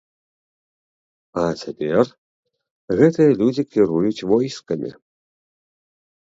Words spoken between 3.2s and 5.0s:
людзі кіруюць войскамі!